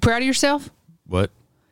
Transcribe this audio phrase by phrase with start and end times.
[0.00, 0.70] proud of yourself?
[1.06, 1.30] What?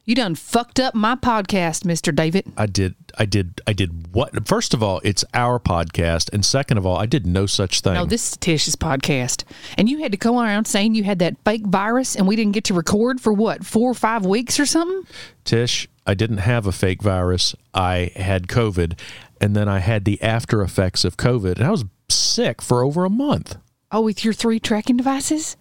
[0.08, 2.16] You done fucked up my podcast, Mr.
[2.16, 2.50] David.
[2.56, 2.94] I did.
[3.18, 3.60] I did.
[3.66, 4.48] I did what?
[4.48, 7.92] First of all, it's our podcast, and second of all, I did no such thing.
[7.92, 9.44] No, this is Tish's podcast.
[9.76, 12.52] And you had to go around saying you had that fake virus and we didn't
[12.52, 15.06] get to record for what, four or five weeks or something?
[15.44, 17.54] Tish, I didn't have a fake virus.
[17.74, 18.98] I had COVID,
[19.42, 23.04] and then I had the after effects of COVID, and I was sick for over
[23.04, 23.56] a month.
[23.92, 25.57] Oh, with your three tracking devices?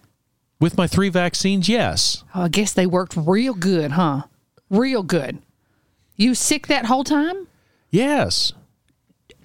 [0.60, 2.24] With my three vaccines, yes.
[2.34, 4.22] Oh, I guess they worked real good, huh?
[4.70, 5.38] Real good.
[6.16, 7.46] You sick that whole time?
[7.90, 8.52] Yes.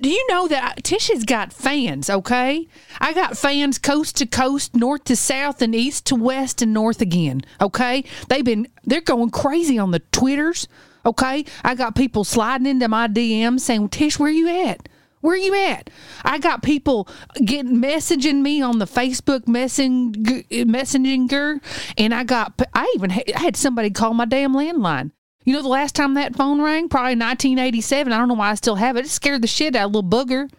[0.02, 2.68] Do you know that Tish has got fans, okay?
[3.00, 7.00] I got fans coast to coast, north to south, and east to west and north
[7.00, 8.04] again, okay?
[8.28, 10.68] They've been, they're going crazy on the Twitters,
[11.06, 11.46] okay?
[11.64, 14.90] I got people sliding into my DMs saying, Tish, where you at?
[15.24, 15.90] Where you at?
[16.26, 17.08] I got people
[17.46, 20.14] getting messaging me on the Facebook messing,
[20.52, 21.62] messenger,
[21.98, 25.12] and I got I even I had somebody call my damn landline.
[25.46, 28.12] You know, the last time that phone rang, probably 1987.
[28.12, 29.06] I don't know why I still have it.
[29.06, 30.50] It scared the shit out of a little booger.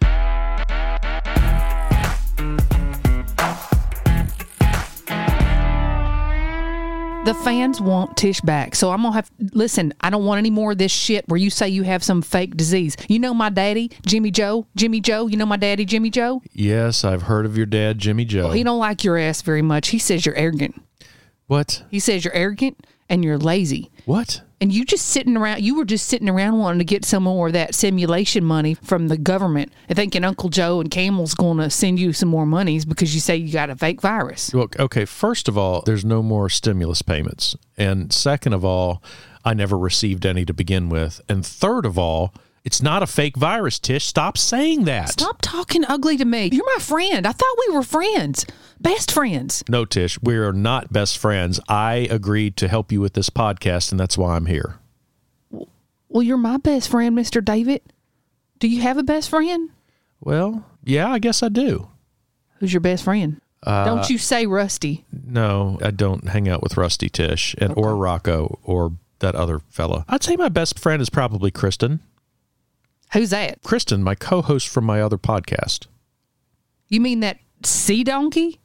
[7.25, 8.75] The fans want Tish back.
[8.75, 11.39] So I'm going to have, listen, I don't want any more of this shit where
[11.39, 12.95] you say you have some fake disease.
[13.07, 14.67] You know my daddy, Jimmy Joe?
[14.75, 15.25] Jimmy Joe?
[15.25, 16.43] You know my daddy, Jimmy Joe?
[16.53, 18.43] Yes, I've heard of your dad, Jimmy Joe.
[18.43, 19.87] Well, he don't like your ass very much.
[19.87, 20.79] He says you're arrogant.
[21.47, 21.83] What?
[21.89, 23.91] He says you're arrogant and you're lazy.
[24.05, 24.41] What?
[24.61, 27.47] And you just sitting around, you were just sitting around wanting to get some more
[27.47, 31.69] of that simulation money from the government and thinking Uncle Joe and Camel's going to
[31.69, 34.53] send you some more monies because you say you got a fake virus.
[34.53, 37.55] Well, okay, first of all, there's no more stimulus payments.
[37.77, 39.03] And second of all,
[39.43, 41.21] I never received any to begin with.
[41.27, 42.33] And third of all,
[42.65, 44.05] it's not a fake virus, Tish.
[44.05, 45.09] Stop saying that.
[45.09, 46.49] Stop talking ugly to me.
[46.51, 47.27] You're my friend.
[47.27, 48.45] I thought we were friends,
[48.81, 49.63] best friends.
[49.69, 51.59] No, Tish, we are not best friends.
[51.69, 54.79] I agreed to help you with this podcast, and that's why I'm here.
[56.09, 57.43] Well, you're my best friend, Mr.
[57.43, 57.81] David.
[58.57, 59.69] Do you have a best friend?
[60.19, 61.89] Well, yeah, I guess I do.
[62.59, 63.41] Who's your best friend?
[63.61, 65.05] Uh, don't you say Rusty.
[65.11, 70.05] No, I don't hang out with Rusty Tish and or Rocco or that other fella.
[70.07, 71.99] I'd say my best friend is probably Kristen.
[73.15, 73.63] Who's that?
[73.63, 75.87] Kristen, my co-host from my other podcast.
[76.89, 78.59] You mean that sea donkey?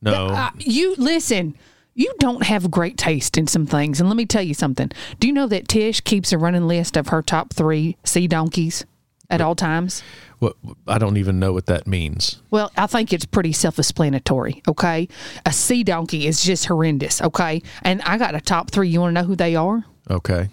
[0.00, 1.54] No, Uh, you listen.
[1.94, 4.90] You don't have great taste in some things, and let me tell you something.
[5.20, 8.86] Do you know that Tish keeps a running list of her top three sea donkeys
[9.28, 10.02] at all times?
[10.38, 10.56] what,
[10.88, 12.40] I don't even know what that means.
[12.50, 14.62] Well, I think it's pretty self-explanatory.
[14.66, 15.08] Okay,
[15.44, 17.20] a sea donkey is just horrendous.
[17.20, 18.88] Okay, and I got a top three.
[18.88, 19.84] You want to know who they are?
[20.10, 20.48] Okay.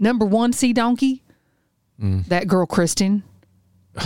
[0.00, 1.22] Number one, sea donkey.
[2.00, 2.26] Mm.
[2.26, 3.22] That girl, Kristen.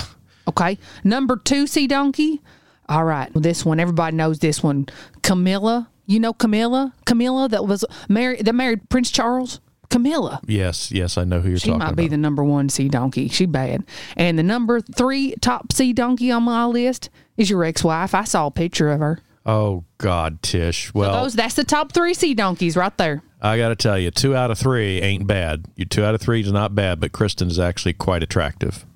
[0.46, 0.76] Okay.
[1.02, 2.42] Number two, sea donkey.
[2.86, 3.30] All right.
[3.34, 4.86] This one, everybody knows this one.
[5.22, 5.88] Camilla.
[6.04, 6.92] You know Camilla?
[7.06, 9.60] Camilla that was married that married Prince Charles?
[9.88, 10.40] Camilla.
[10.46, 13.28] Yes, yes, I know who you're She talking might be the number one sea donkey.
[13.28, 13.84] She bad.
[14.18, 18.14] And the number three top sea donkey on my list is your ex wife.
[18.14, 19.20] I saw a picture of her.
[19.46, 20.92] oh God, Tish.
[20.92, 23.22] Well, Those that's the top three sea donkeys right there.
[23.44, 25.66] I got to tell you, two out of three ain't bad.
[25.76, 28.86] Your two out of three is not bad, but Kristen is actually quite attractive.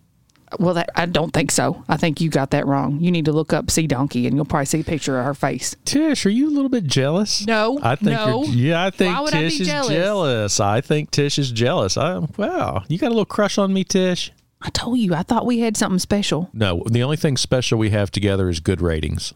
[0.59, 1.85] Well, that, I don't think so.
[1.87, 2.99] I think you got that wrong.
[2.99, 5.35] You need to look up Sea Donkey, and you'll probably see a picture of her
[5.35, 5.77] face.
[5.85, 7.47] Tish, are you a little bit jealous?
[7.47, 8.45] No, I think no.
[8.45, 8.55] you're.
[8.55, 9.89] Yeah, I think would I Tish is jealous?
[9.89, 10.61] jealous.
[10.61, 11.99] I think Tish is jealous.
[11.99, 14.33] I, wow, you got a little crush on me, Tish?
[14.63, 15.15] I told you.
[15.15, 16.49] I thought we had something special.
[16.55, 19.35] No, the only thing special we have together is good ratings.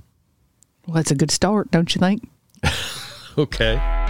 [0.87, 2.27] Well, that's a good start, don't you think?
[3.39, 4.02] Okay.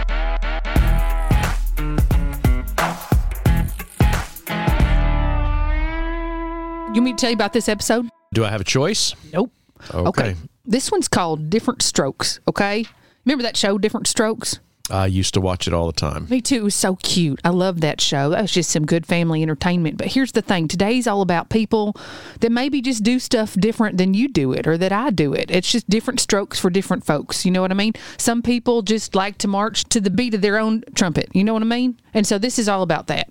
[6.95, 8.07] You want me to tell you about this episode?
[8.35, 9.15] Do I have a choice?
[9.33, 9.51] Nope.
[9.95, 10.37] Okay.
[10.67, 12.39] This one's called Different Strokes.
[12.47, 12.85] Okay.
[13.25, 14.59] Remember that show, Different Strokes?
[14.91, 16.27] I used to watch it all the time.
[16.29, 16.57] Me too.
[16.57, 17.41] It was so cute.
[17.45, 18.29] I love that show.
[18.29, 19.97] That was just some good family entertainment.
[19.97, 21.97] But here's the thing today's all about people
[22.41, 25.51] that maybe just do stuff different than you do it or that I do it.
[25.51, 27.47] It's just different strokes for different folks.
[27.47, 27.95] You know what I mean?
[28.19, 31.31] Some people just like to march to the beat of their own trumpet.
[31.33, 31.99] You know what I mean?
[32.13, 33.31] And so this is all about that.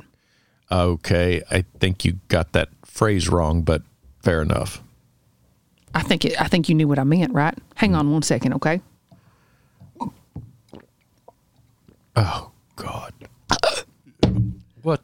[0.71, 3.81] Okay, I think you got that phrase wrong, but
[4.21, 4.83] fair enough.
[5.95, 7.57] I think it, I think you knew what I meant, right?
[7.75, 8.81] Hang on one second, okay?
[12.15, 13.13] Oh God.
[14.81, 15.01] what?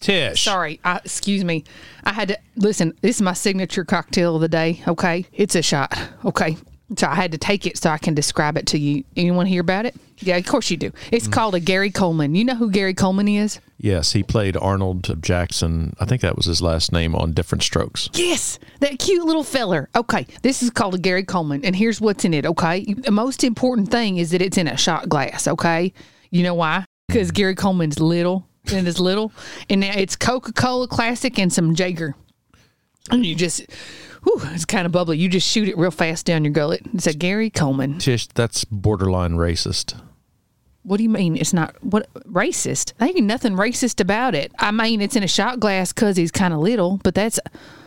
[0.00, 0.42] Tish.
[0.42, 1.64] Sorry, I, excuse me.
[2.04, 2.94] I had to listen.
[3.00, 4.82] This is my signature cocktail of the day.
[4.86, 5.96] Okay, it's a shot.
[6.24, 6.56] Okay,
[6.96, 9.04] So I had to take it so I can describe it to you.
[9.14, 9.94] To hear about it?
[10.18, 10.92] Yeah, of course you do.
[11.10, 11.32] It's mm.
[11.32, 12.34] called a Gary Coleman.
[12.34, 13.60] You know who Gary Coleman is?
[13.78, 15.94] Yes, he played Arnold Jackson.
[15.98, 18.10] I think that was his last name on Different Strokes.
[18.12, 19.88] Yes, that cute little feller.
[19.96, 22.44] Okay, this is called a Gary Coleman, and here's what's in it.
[22.44, 25.48] Okay, the most important thing is that it's in a shot glass.
[25.48, 25.92] Okay,
[26.30, 26.84] you know why?
[27.08, 27.34] Because mm.
[27.34, 29.32] Gary Coleman's little and it's little,
[29.70, 32.14] and now it's Coca Cola Classic and some Jaeger,
[33.10, 33.64] and you just.
[34.24, 35.18] Whew, it's kind of bubbly.
[35.18, 36.82] You just shoot it real fast down your gullet.
[36.94, 37.98] It's a Gary Coleman.
[37.98, 40.00] Tish, that's borderline racist.
[40.82, 42.94] What do you mean it's not what racist?
[42.98, 44.52] There ain't nothing racist about it.
[44.58, 47.38] I mean it's in a shot glass because he's kind of little, but that's.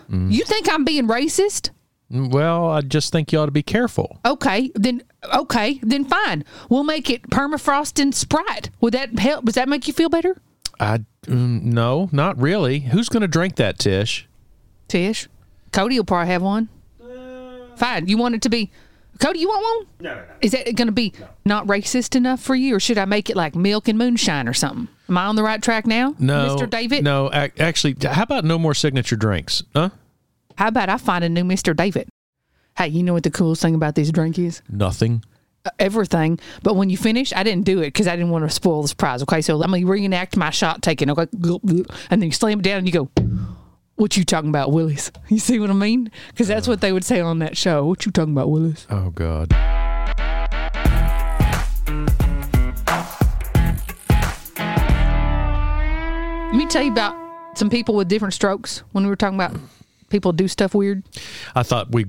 [0.10, 1.72] You think I'm being racist?
[2.12, 4.20] Well, I just think you ought to be careful.
[4.24, 5.02] Okay, then
[5.34, 6.46] okay, then fine.
[6.70, 8.70] We'll make it permafrost and Sprite.
[8.82, 9.46] Would that help?
[9.46, 10.40] Does that make you feel better,
[10.80, 12.82] I mm, no, not really.
[12.82, 14.28] Who's going to drink that, Tish?
[14.88, 15.28] Tish?
[15.74, 16.70] Cody will probably have one.
[17.76, 18.08] Fine.
[18.08, 18.72] You want it to be
[19.20, 19.40] Cody?
[19.40, 19.88] You want one?
[20.06, 20.28] No, no, no.
[20.42, 23.36] Is that going to be not racist enough for you, or should I make it
[23.36, 24.88] like milk and moonshine or something?
[25.10, 26.70] Am I on the right track now, No, Mr.
[26.70, 27.04] David?
[27.04, 29.64] No, ac- actually, how about no more signature drinks?
[29.76, 29.90] Huh?
[30.58, 31.76] How about I find a new Mr.
[31.76, 32.08] David?
[32.78, 34.62] Hey, you know what the coolest thing about this drink is?
[34.70, 35.24] Nothing.
[35.66, 36.40] Uh, Everything.
[36.64, 38.88] But when you finish, I didn't do it because I didn't want to spoil the
[38.88, 39.22] surprise.
[39.24, 41.10] Okay, so let me reenact my shot taking.
[41.10, 43.10] Okay, and then you slam it down and you go,
[44.04, 46.12] "What you talking about, Willis?" You see what I mean?
[46.28, 47.86] Because that's what they would say on that show.
[47.86, 48.86] What you talking about, Willis?
[48.90, 49.54] Oh God.
[56.52, 57.16] Let me tell you about
[57.58, 58.84] some people with different strokes.
[58.92, 59.56] When we were talking about
[60.10, 61.04] people do stuff weird,
[61.56, 62.08] I thought we.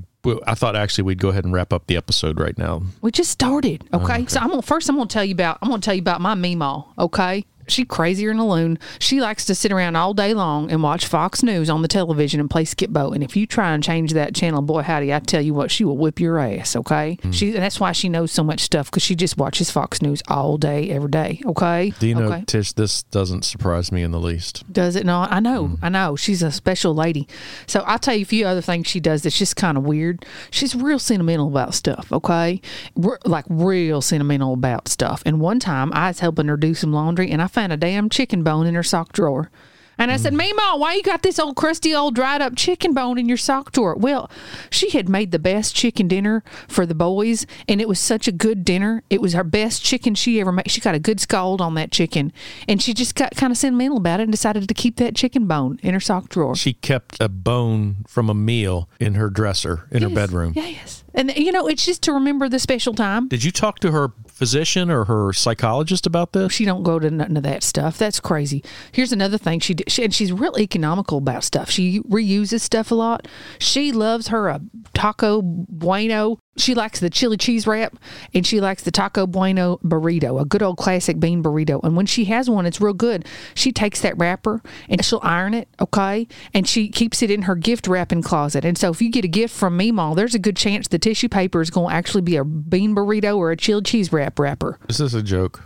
[0.48, 2.82] I thought actually we'd go ahead and wrap up the episode right now.
[3.02, 3.84] we just started.
[3.92, 6.00] Oh, okay, so I'm gonna first I'm gonna tell you about I'm gonna tell you
[6.00, 6.86] about my Meemaw.
[6.98, 7.44] Okay.
[7.68, 8.78] She crazier than a loon.
[8.98, 12.40] She likes to sit around all day long and watch Fox News on the television
[12.40, 13.12] and play Skip-Bo.
[13.12, 15.84] And if you try and change that channel, boy howdy, I tell you what, she
[15.84, 16.76] will whip your ass.
[16.76, 17.30] Okay, hmm.
[17.30, 20.22] she and that's why she knows so much stuff because she just watches Fox News
[20.28, 21.40] all day, every day.
[21.44, 22.44] Okay, Do you know, okay.
[22.46, 22.72] Tish?
[22.72, 24.64] This doesn't surprise me in the least.
[24.72, 25.32] Does it not?
[25.32, 25.84] I know, hmm.
[25.84, 26.16] I know.
[26.16, 27.28] She's a special lady.
[27.66, 30.24] So I'll tell you a few other things she does that's just kind of weird.
[30.50, 32.60] She's real sentimental about stuff, okay?
[32.96, 35.22] Like real sentimental about stuff.
[35.26, 38.10] And one time I was helping her do some laundry and I found a damn
[38.10, 39.50] chicken bone in her sock drawer.
[39.96, 40.40] And I said, mm.
[40.40, 43.72] Meemaw, why you got this old crusty old dried up chicken bone in your sock
[43.72, 43.94] drawer?
[43.94, 44.30] Well,
[44.70, 48.32] she had made the best chicken dinner for the boys, and it was such a
[48.32, 49.02] good dinner.
[49.08, 50.70] It was her best chicken she ever made.
[50.70, 52.32] She got a good scald on that chicken,
[52.68, 55.46] and she just got kind of sentimental about it and decided to keep that chicken
[55.46, 56.56] bone in her sock drawer.
[56.56, 60.52] She kept a bone from a meal in her dresser in her Yes, bedroom.
[60.56, 61.04] Yes.
[61.14, 63.28] And, you know, it's just to remember the special time.
[63.28, 66.52] Did you talk to her physician or her psychologist about this?
[66.52, 67.96] She don't go to none of that stuff.
[67.96, 68.62] That's crazy.
[68.92, 71.70] Here's another thing she she, and she's real economical about stuff.
[71.70, 73.26] She reuses stuff a lot.
[73.58, 74.60] She loves her a
[74.92, 76.38] taco bueno.
[76.56, 77.96] She likes the chili cheese wrap,
[78.32, 81.82] and she likes the taco bueno burrito, a good old classic bean burrito.
[81.82, 83.26] And when she has one, it's real good.
[83.54, 87.56] She takes that wrapper and she'll iron it, okay, and she keeps it in her
[87.56, 88.64] gift wrapping closet.
[88.64, 91.28] And so if you get a gift from Meemaw, there's a good chance the tissue
[91.28, 94.78] paper is going to actually be a bean burrito or a chili cheese wrap wrapper.
[94.88, 95.62] Is this a joke?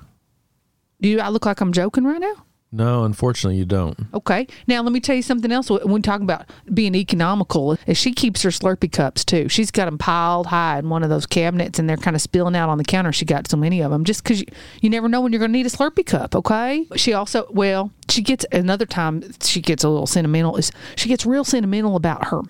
[1.01, 2.45] Do I look like I'm joking right now?
[2.71, 3.99] No, unfortunately, you don't.
[4.13, 4.47] Okay.
[4.67, 5.71] Now let me tell you something else.
[5.71, 9.49] When we talk about being economical, is she keeps her Slurpee cups too.
[9.49, 12.55] She's got them piled high in one of those cabinets, and they're kind of spilling
[12.55, 13.13] out on the counter.
[13.13, 14.47] She got so many of them just because you,
[14.83, 16.35] you never know when you're going to need a Slurpee cup.
[16.35, 16.87] Okay.
[16.97, 20.57] She also, well, she gets another time she gets a little sentimental.
[20.57, 22.43] Is she gets real sentimental about her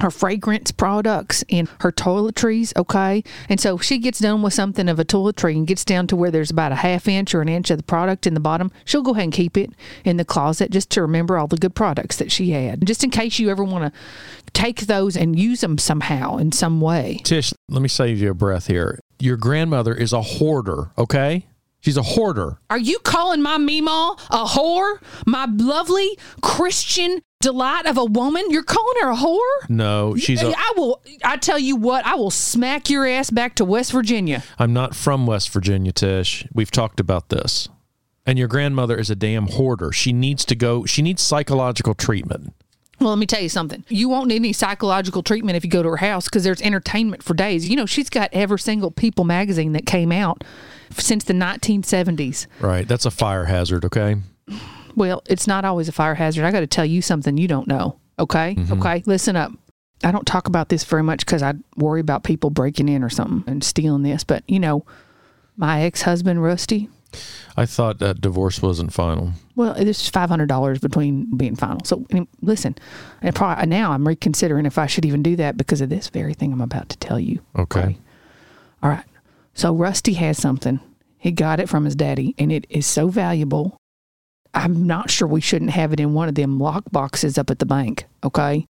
[0.00, 3.24] her fragrance products and her toiletries, okay?
[3.48, 6.30] And so she gets done with something of a toiletry and gets down to where
[6.30, 9.02] there's about a half inch or an inch of the product in the bottom, she'll
[9.02, 9.70] go ahead and keep it
[10.04, 12.86] in the closet just to remember all the good products that she had.
[12.86, 14.00] Just in case you ever want to
[14.52, 17.20] take those and use them somehow in some way.
[17.24, 19.00] Tish, let me save you a breath here.
[19.18, 21.46] Your grandmother is a hoarder, okay?
[21.86, 22.58] She's a hoarder.
[22.68, 24.98] Are you calling my Meemaw a whore?
[25.24, 28.42] My lovely Christian delight of a woman?
[28.50, 29.68] You're calling her a whore?
[29.70, 30.48] No, she's a.
[30.48, 31.00] I will.
[31.22, 32.04] I tell you what.
[32.04, 34.42] I will smack your ass back to West Virginia.
[34.58, 36.44] I'm not from West Virginia, Tish.
[36.52, 37.68] We've talked about this.
[38.26, 39.92] And your grandmother is a damn hoarder.
[39.92, 42.52] She needs to go, she needs psychological treatment.
[42.98, 43.84] Well, let me tell you something.
[43.88, 47.22] You won't need any psychological treatment if you go to her house because there's entertainment
[47.22, 47.68] for days.
[47.68, 50.42] You know, she's got every single People magazine that came out
[50.92, 52.46] since the 1970s.
[52.60, 52.86] Right.
[52.86, 54.16] That's a fire hazard, okay?
[54.94, 56.44] Well, it's not always a fire hazard.
[56.44, 57.98] I got to tell you something you don't know.
[58.18, 58.54] Okay.
[58.54, 58.80] Mm-hmm.
[58.80, 59.02] Okay.
[59.06, 59.52] Listen up.
[60.04, 63.08] I don't talk about this very much because I worry about people breaking in or
[63.08, 64.24] something and stealing this.
[64.24, 64.84] But, you know,
[65.56, 66.88] my ex husband, Rusty,
[67.56, 69.32] I thought that divorce wasn't final.
[69.54, 71.80] Well, it's five hundred dollars between being final.
[71.84, 72.04] So
[72.42, 72.76] listen,
[73.22, 76.34] and probably, now I'm reconsidering if I should even do that because of this very
[76.34, 77.40] thing I'm about to tell you.
[77.58, 77.96] Okay.
[78.82, 79.04] All right.
[79.56, 80.80] So Rusty has something.
[81.18, 83.78] He got it from his daddy, and it is so valuable.
[84.52, 87.58] I'm not sure we shouldn't have it in one of them lock boxes up at
[87.58, 88.04] the bank.
[88.22, 88.66] Okay.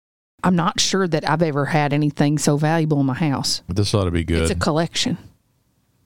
[0.43, 3.63] I'm not sure that I've ever had anything so valuable in my house.
[3.69, 4.41] This ought to be good.
[4.43, 5.19] It's a collection.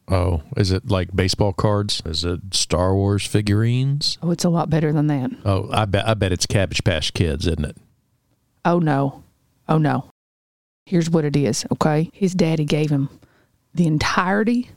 [0.09, 2.03] oh, is it like baseball cards?
[2.05, 4.19] Is it Star Wars figurines?
[4.25, 5.31] Oh, it's a lot better than that.
[5.45, 7.77] Oh, I bet I bet it's Cabbage Patch Kids, isn't it?
[8.65, 9.23] Oh no.
[9.69, 10.11] Oh no.
[10.85, 12.11] Here's what it is, okay?
[12.13, 13.09] His daddy gave him
[13.75, 14.71] the entirety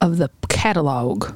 [0.00, 1.34] of the catalog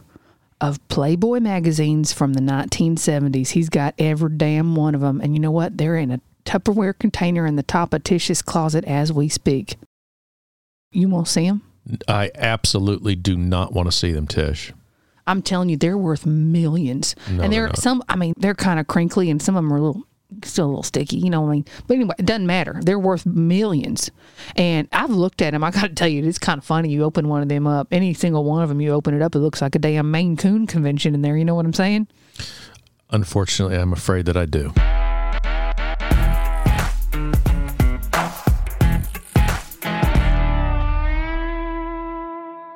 [0.60, 3.50] of Playboy magazines from the 1970s.
[3.50, 5.20] He's got every damn one of them.
[5.20, 5.78] And you know what?
[5.78, 9.76] They're in a Tupperware container in the top of Tish's closet as we speak.
[10.90, 11.62] You won't see them?
[12.06, 14.72] I absolutely do not want to see them, Tish.
[15.26, 17.14] I'm telling you, they're worth millions.
[17.30, 18.02] No, and they're they're some.
[18.08, 20.02] I mean, they're kind of crinkly, and some of them are a little,
[20.44, 21.18] still a little sticky.
[21.18, 21.64] You know what I mean?
[21.86, 22.78] But anyway, it doesn't matter.
[22.82, 24.10] They're worth millions.
[24.56, 25.64] And I've looked at them.
[25.64, 26.90] I got to tell you, it's kind of funny.
[26.90, 29.34] You open one of them up, any single one of them, you open it up,
[29.34, 31.36] it looks like a damn Maine Coon convention in there.
[31.36, 32.08] You know what I'm saying?
[33.10, 34.72] Unfortunately, I'm afraid that I do.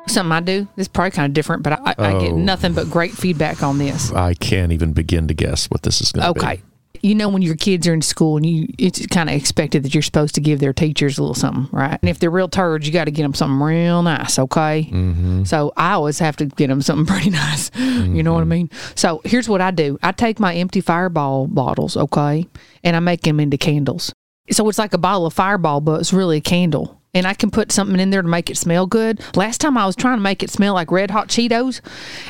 [0.08, 0.68] Something I do.
[0.76, 2.36] This is probably kind of different, but I, I get Oh.
[2.36, 4.12] nothing but great feedback on this.
[4.12, 6.40] I can't even begin to guess what this is going to be.
[6.46, 6.62] Okay.
[7.02, 9.92] You know when your kids are in school and you it's kind of expected that
[9.94, 11.98] you're supposed to give their teachers a little something, right?
[12.00, 14.88] And if they're real turds, you got to get them something real nice, okay?
[14.90, 15.44] Mm-hmm.
[15.44, 17.70] So I always have to get them something pretty nice.
[17.76, 18.70] You know what I mean?
[18.94, 22.46] So here's what I do: I take my empty Fireball bottles, okay,
[22.84, 24.12] and I make them into candles.
[24.50, 27.00] So it's like a bottle of Fireball, but it's really a candle.
[27.14, 29.20] And I can put something in there to make it smell good.
[29.36, 31.80] Last time I was trying to make it smell like Red Hot Cheetos,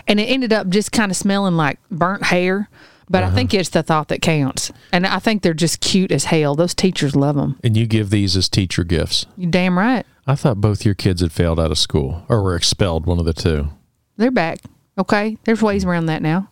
[0.08, 2.68] and it ended up just kind of smelling like burnt hair.
[3.12, 3.36] But I uh-huh.
[3.36, 4.72] think it's the thought that counts.
[4.90, 6.54] And I think they're just cute as hell.
[6.54, 7.60] Those teachers love them.
[7.62, 9.26] And you give these as teacher gifts.
[9.36, 10.06] You damn right.
[10.26, 13.26] I thought both your kids had failed out of school or were expelled, one of
[13.26, 13.68] the two.
[14.16, 14.60] They're back.
[14.96, 15.36] Okay.
[15.44, 16.48] There's ways around that now.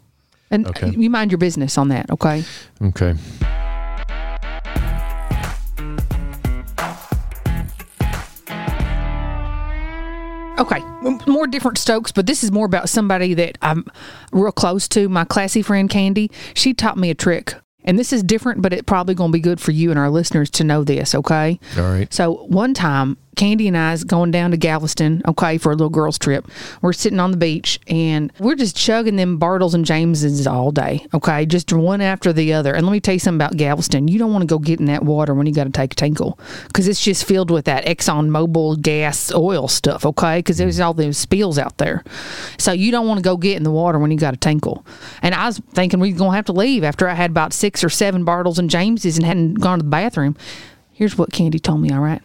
[0.51, 0.91] And Okay.
[0.91, 2.11] you mind your business on that.
[2.11, 2.45] Okay.
[2.83, 3.15] Okay.
[10.61, 10.81] Okay,
[11.27, 13.87] more different strokes, but this is more about somebody that I'm
[14.31, 15.09] real close to.
[15.09, 18.85] My classy friend Candy, she taught me a trick, and this is different, but it
[18.85, 21.15] probably going to be good for you and our listeners to know this.
[21.15, 22.13] Okay, All right.
[22.13, 25.89] so one time, Candy and I is going down to Galveston, okay, for a little
[25.89, 26.47] girls trip.
[26.83, 31.07] We're sitting on the beach and we're just chugging them Bartles and Jameses all day,
[31.15, 32.75] okay, just one after the other.
[32.75, 34.09] And let me tell you something about Galveston.
[34.09, 35.97] You don't want to go get in that water when you got to take a
[35.97, 40.79] tinkle because it's just filled with that Exxon Mobil gas oil stuff, okay, because there's
[40.79, 42.05] all those spills out there.
[42.59, 44.85] So you don't want to go get in the water when you got a tinkle.
[45.23, 47.55] And I was thinking we are going to have to leave after I had about
[47.55, 50.37] six or seven Bartles and Jameses and hadn't gone to the bathroom.
[50.93, 52.21] Here's what Candy told me, all right?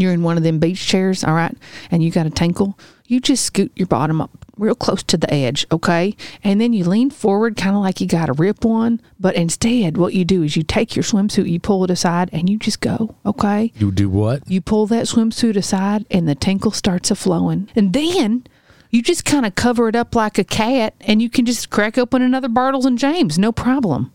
[0.00, 1.56] You're in one of them beach chairs, all right,
[1.90, 2.78] and you got a tinkle.
[3.06, 6.16] You just scoot your bottom up real close to the edge, okay?
[6.42, 9.00] And then you lean forward, kind of like you got to rip one.
[9.20, 12.48] But instead, what you do is you take your swimsuit, you pull it aside, and
[12.48, 13.72] you just go, okay?
[13.76, 14.48] You do what?
[14.48, 17.68] You pull that swimsuit aside, and the tinkle starts a flowing.
[17.76, 18.46] And then
[18.90, 21.98] you just kind of cover it up like a cat, and you can just crack
[21.98, 24.12] open another Bartles and James, no problem.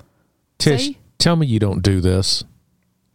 [0.58, 0.98] Tish, See?
[1.18, 2.44] tell me you don't do this.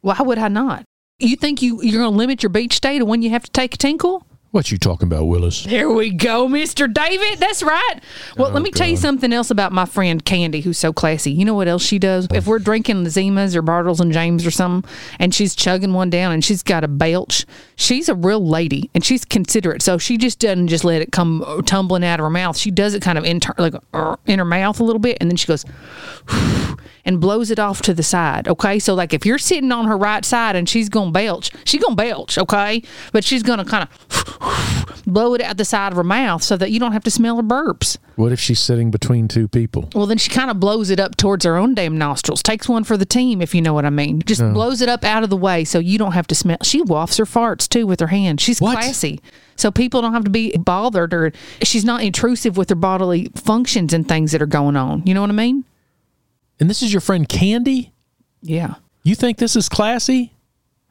[0.01, 0.85] Why would I not?
[1.19, 3.51] You think you you're going to limit your beach stay to when you have to
[3.51, 4.27] take a tinkle?
[4.53, 5.65] What you talking about, Willis?
[5.65, 6.91] There we go, Mr.
[6.91, 7.41] David.
[7.41, 7.95] That's right.
[8.39, 11.31] Well, let me tell you something else about my friend Candy, who's so classy.
[11.33, 12.27] You know what else she does?
[12.33, 16.33] If we're drinking Zimas or Bartles and James or something, and she's chugging one down
[16.33, 19.83] and she's got a belch, she's a real lady and she's considerate.
[19.83, 22.57] So she just doesn't just let it come tumbling out of her mouth.
[22.57, 25.19] She does it kind of in, inter- like uh, in her mouth a little bit,
[25.21, 25.67] and then she goes
[27.05, 28.49] and blows it off to the side.
[28.49, 31.83] Okay, so like if you're sitting on her right side and she's gonna belch, she's
[31.83, 32.39] gonna belch.
[32.39, 34.36] Okay, but she's gonna kind of
[35.07, 37.37] blow it out the side of her mouth so that you don't have to smell
[37.37, 37.97] her burps.
[38.17, 39.89] What if she's sitting between two people?
[39.95, 42.43] Well, then she kind of blows it up towards her own damn nostrils.
[42.43, 44.23] Takes one for the team, if you know what I mean.
[44.23, 46.59] Just blows it up out of the way so you don't have to smell.
[46.63, 48.41] She wafts her farts too with her hand.
[48.41, 48.73] She's What?
[48.79, 49.21] classy.
[49.57, 53.93] So people don't have to be bothered or she's not intrusive with her bodily functions
[53.93, 55.03] and things that are going on.
[55.07, 55.65] You know what I mean?
[56.61, 57.93] And this is your friend Candy?
[58.43, 58.75] Yeah.
[59.03, 60.33] You think this is classy?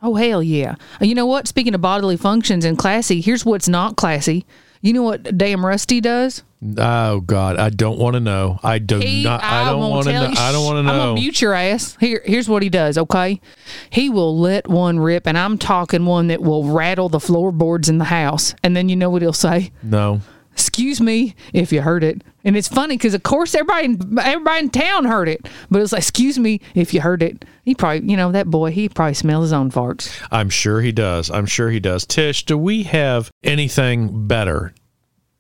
[0.06, 0.76] Oh hell yeah!
[1.02, 1.48] You know what?
[1.48, 4.46] Speaking of bodily functions and classy, here's what's not classy.
[4.82, 6.44] You know what damn Rusty does?
[6.78, 8.60] Oh God, I don't want to know.
[8.64, 9.44] I do He- not.
[9.44, 10.28] I don't want to know.
[10.30, 10.36] you.
[10.38, 10.92] I don't want to know.
[10.92, 11.98] I'm gonna mute your ass.
[12.00, 12.98] Here, here's what he does.
[12.98, 13.42] Okay,
[13.90, 17.98] he will let one rip, and I'm talking one that will rattle the floorboards in
[17.98, 18.54] the house.
[18.64, 19.72] And then you know what he'll say?
[19.82, 20.22] no.
[20.56, 22.24] Excuse me if you heard it.
[22.46, 25.50] And it's funny because, of course, everybody in, everybody in town heard it.
[25.70, 27.44] But it's like, excuse me if you heard it.
[27.66, 30.18] He probably, you know, that boy, he probably smells his own farts.
[30.32, 31.30] I'm sure he does.
[31.30, 32.06] I'm sure he does.
[32.06, 34.74] Tish, do we have anything better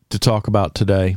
[0.10, 1.16] to talk about today?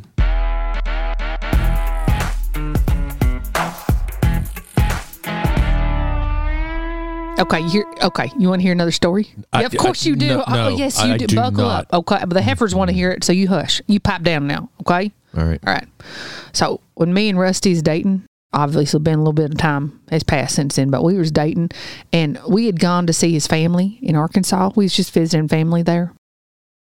[7.38, 8.30] Okay, you okay.
[8.38, 9.32] You want to hear another story?
[9.52, 10.28] I- yeah, of course I- you do.
[10.28, 11.26] no- oh, yes, you I do.
[11.26, 11.86] do Buckle not.
[11.90, 11.94] up.
[12.00, 13.80] Okay, but the heifers want to hear it, so you hush.
[13.86, 14.70] You pipe down now.
[14.80, 15.12] Okay.
[15.36, 15.60] All right.
[15.66, 15.86] All right.
[16.52, 20.54] So when me and Rusty's dating, obviously been a little bit of time has passed
[20.56, 21.70] since then, but we was dating
[22.12, 24.70] and we had gone to see his family in Arkansas.
[24.74, 26.12] We was just visiting family there.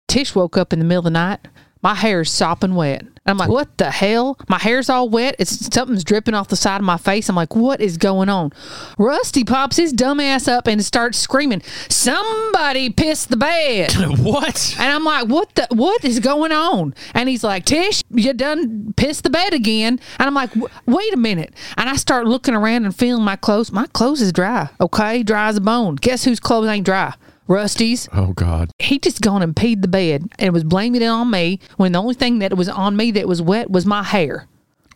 [0.09, 1.41] Tish woke up in the middle of the night.
[1.83, 3.05] My hair's sopping wet.
[3.27, 4.39] I'm like, what the hell?
[4.49, 5.37] My hair's all wet.
[5.39, 7.29] It's something's dripping off the side of my face.
[7.29, 8.53] I'm like, what is going on?
[8.99, 13.93] Rusty pops his dumb ass up and starts screaming, Somebody pissed the bed.
[14.19, 14.75] what?
[14.79, 16.95] And I'm like, what the what is going on?
[17.15, 20.01] And he's like, Tish, you done pissed the bed again.
[20.19, 20.51] And I'm like,
[20.87, 21.55] wait a minute.
[21.77, 23.71] And I start looking around and feeling my clothes.
[23.71, 24.71] My clothes is dry.
[24.81, 25.97] Okay, dry as a bone.
[25.97, 27.15] Guess whose clothes ain't dry?
[27.51, 28.09] Rusty's.
[28.13, 28.71] Oh God.
[28.79, 31.99] He just gone and peed the bed and was blaming it on me when the
[31.99, 34.47] only thing that was on me that was wet was my hair.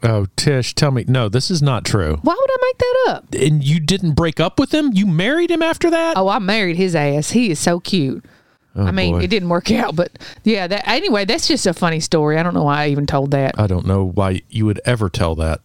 [0.02, 1.04] Oh, Tish, tell me.
[1.08, 2.18] No, this is not true.
[2.22, 3.34] Why would I make that up?
[3.34, 4.90] And you didn't break up with him?
[4.92, 6.16] You married him after that?
[6.16, 7.30] Oh, I married his ass.
[7.30, 8.24] He is so cute.
[8.76, 9.24] Oh, I mean, Oh, boy.
[9.24, 10.12] it didn't work out, but
[10.44, 10.66] yeah.
[10.66, 11.24] That anyway.
[11.24, 12.36] That's just a funny story.
[12.38, 13.58] I don't know why I even told that.
[13.58, 15.60] I don't know why you would ever tell that.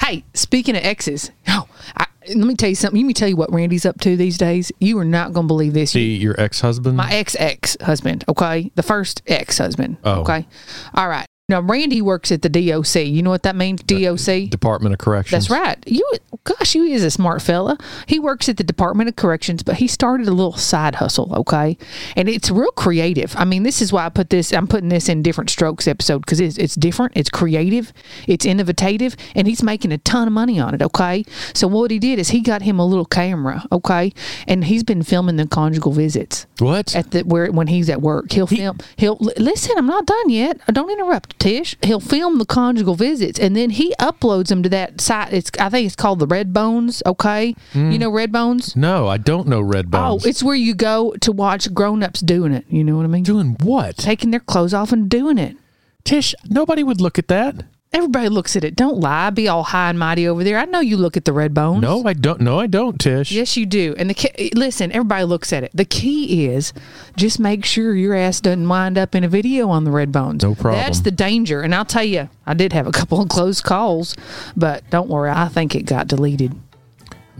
[0.00, 3.00] Hey, speaking of exes, oh, I, let me tell you something.
[3.00, 4.70] Let me tell you what Randy's up to these days.
[4.80, 5.90] You are not going to believe this.
[5.92, 6.96] See your ex husband?
[6.96, 8.70] My ex ex husband, okay?
[8.74, 10.20] The first ex husband, Oh.
[10.22, 10.46] okay?
[10.94, 11.26] All right.
[11.46, 12.96] Now, Randy works at the DOC.
[13.04, 14.48] You know what that means, DOC?
[14.48, 15.46] Department of Corrections.
[15.46, 15.76] That's right.
[15.86, 16.02] You,
[16.44, 17.76] gosh, you is a smart fella.
[18.06, 21.34] He works at the Department of Corrections, but he started a little side hustle.
[21.36, 21.76] Okay,
[22.16, 23.34] and it's real creative.
[23.36, 24.54] I mean, this is why I put this.
[24.54, 27.12] I'm putting this in different strokes episode because it's, it's different.
[27.14, 27.92] It's creative.
[28.26, 30.80] It's innovative, and he's making a ton of money on it.
[30.80, 33.66] Okay, so what he did is he got him a little camera.
[33.70, 34.14] Okay,
[34.48, 36.96] and he's been filming the conjugal visits What?
[36.96, 38.32] at the where when he's at work.
[38.32, 38.78] He'll film.
[38.96, 39.76] He'll listen.
[39.76, 40.58] I'm not done yet.
[40.72, 41.76] Don't interrupt, Tish.
[41.82, 45.32] He'll film the conjugal visits and then he uploads them to that site.
[45.32, 47.02] It's I think it's called the Red Bones.
[47.04, 47.90] Okay, hmm.
[47.90, 48.74] you know Red Bones.
[48.76, 50.26] no, I don't know Red oh, Bones.
[50.26, 52.64] Oh, it's where you go to watch grown-ups doing it.
[52.68, 53.24] You know what I mean?
[53.24, 53.96] doing what?
[53.96, 55.56] Taking their clothes off and doing it.
[56.04, 57.64] Tish, nobody would look at that.
[57.94, 58.74] Everybody looks at it.
[58.74, 59.30] Don't lie.
[59.30, 60.58] Be all high and mighty over there.
[60.58, 61.80] I know you look at the Red Bones.
[61.80, 62.40] No, I don't.
[62.40, 63.30] No, I don't, Tish.
[63.30, 63.94] Yes, you do.
[63.96, 65.70] And the key, listen, everybody looks at it.
[65.72, 66.72] The key is
[67.16, 70.42] just make sure your ass doesn't wind up in a video on the Red Bones.
[70.42, 70.82] No problem.
[70.82, 71.62] That's the danger.
[71.62, 74.16] And I'll tell you, I did have a couple of close calls,
[74.56, 76.52] but don't worry, I think it got deleted.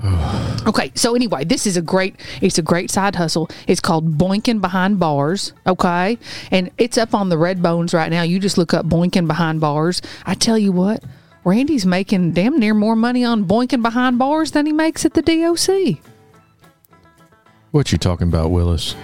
[0.66, 2.16] okay, so anyway, this is a great.
[2.40, 3.48] It's a great side hustle.
[3.66, 5.52] It's called Boinking Behind Bars.
[5.66, 6.18] Okay,
[6.50, 8.22] and it's up on the Red Bones right now.
[8.22, 10.02] You just look up Boinking Behind Bars.
[10.26, 11.02] I tell you what.
[11.44, 15.20] Randy's making damn near more money on boinking behind bars than he makes at the
[15.20, 15.98] DOC.
[17.70, 18.94] What you talking about, Willis?